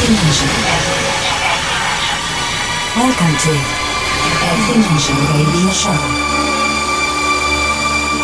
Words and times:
Dimension. 0.00 0.48
Welcome 2.96 3.34
to 3.44 3.52
F 4.48 4.60
Dimension 4.72 5.16
Radio 5.28 5.68
Show. 5.76 5.98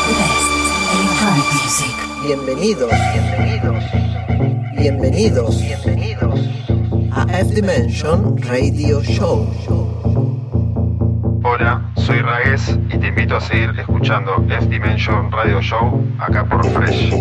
The 0.06 0.14
best 0.16 0.50
electronic 0.94 1.46
music. 1.52 1.96
Bienvenidos, 2.22 2.90
bienvenidos, 3.12 3.84
bienvenidos, 4.78 5.60
bienvenidos 5.60 6.40
a 7.12 7.22
F 7.40 7.54
Dimension 7.54 8.38
Radio 8.42 9.02
Show. 9.02 9.46
Hola, 11.44 11.92
soy 11.96 12.20
Raguez 12.20 12.78
y 12.88 12.98
te 12.98 13.08
invito 13.08 13.36
a 13.36 13.40
seguir 13.40 13.70
escuchando 13.78 14.42
F 14.48 14.66
Dimension 14.66 15.30
Radio 15.30 15.60
Show 15.60 16.02
acá 16.20 16.44
por 16.46 16.64
Fresh. 16.70 17.12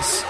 Service. 0.00 0.29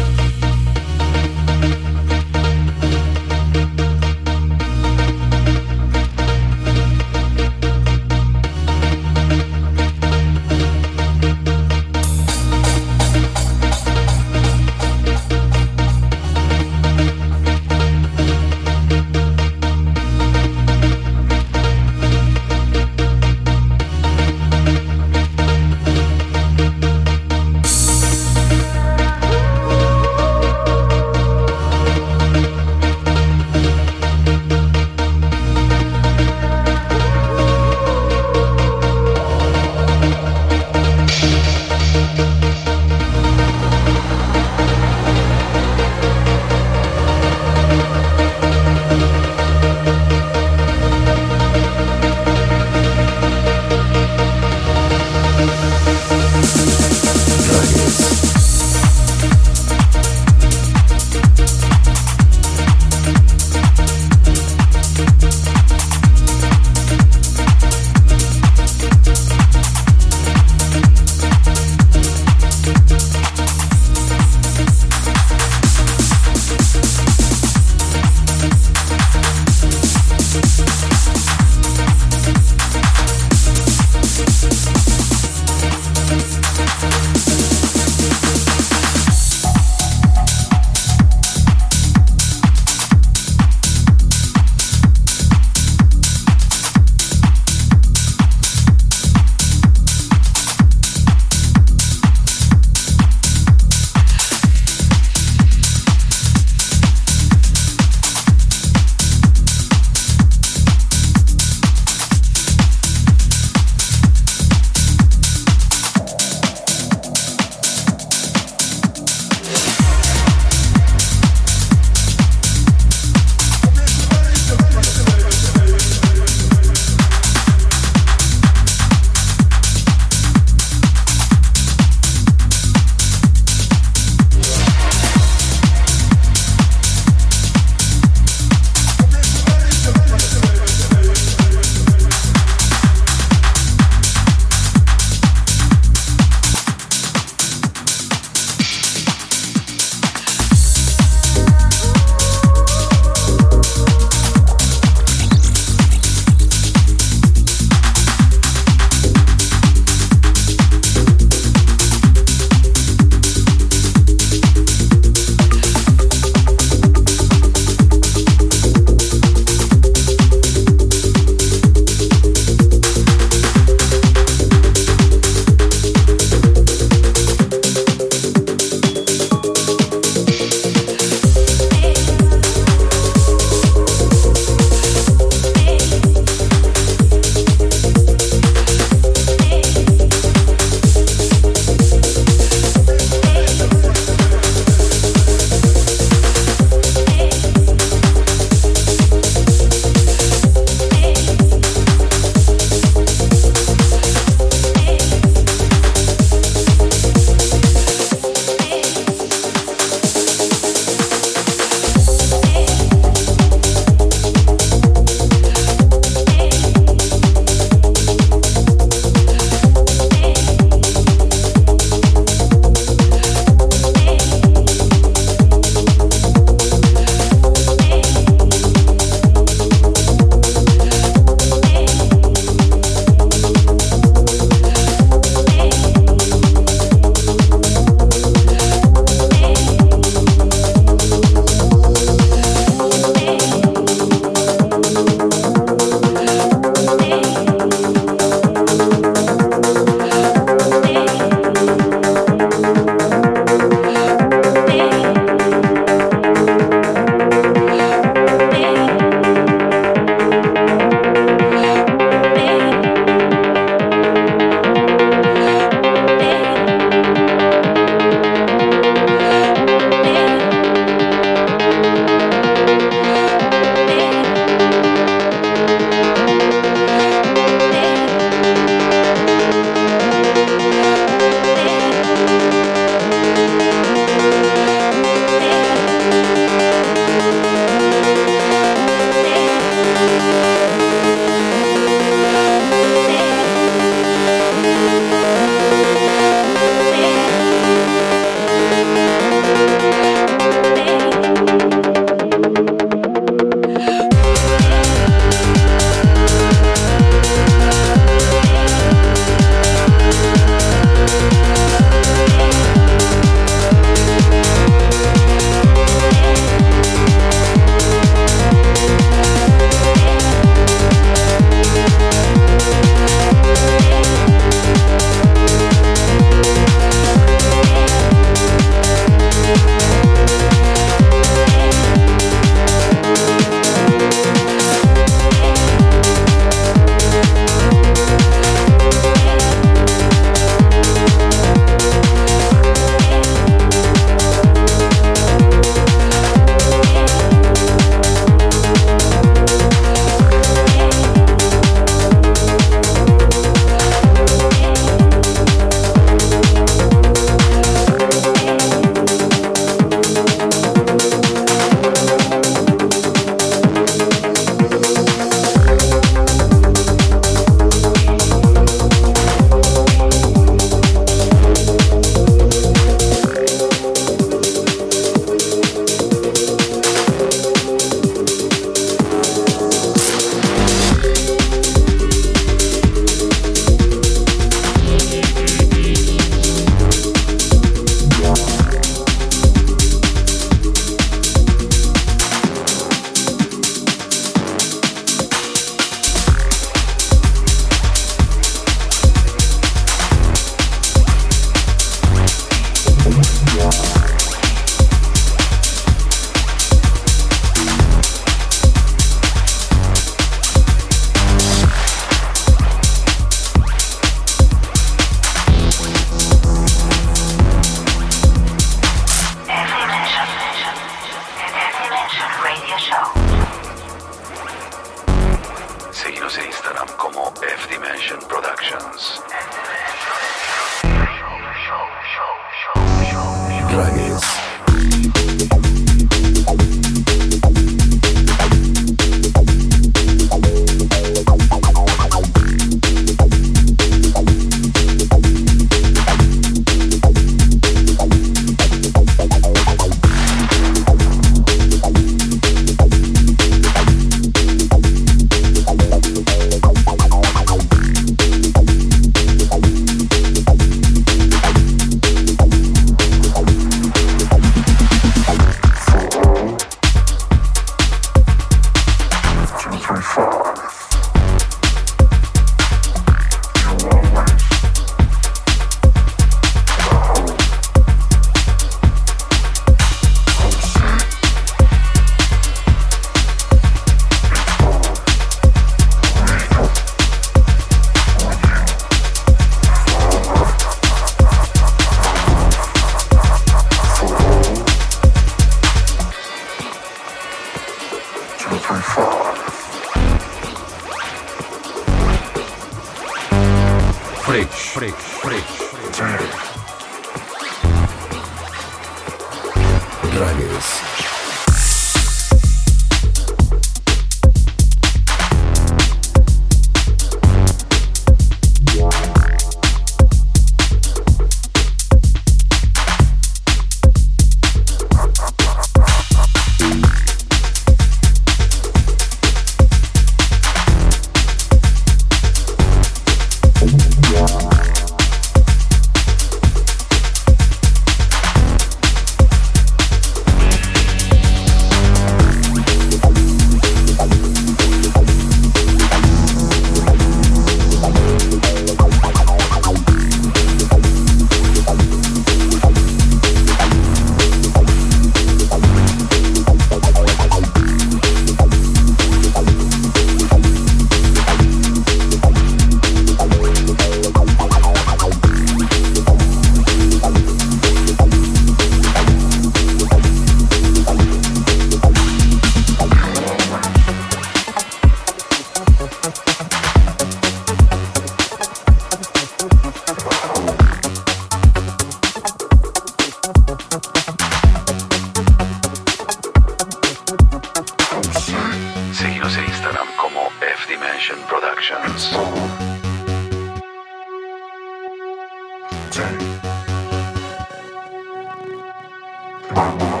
Bye. 599.53 600.00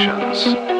Actions. 0.00 0.79